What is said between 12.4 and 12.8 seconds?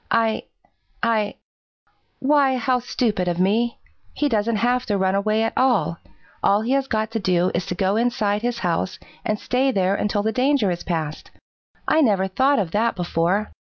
of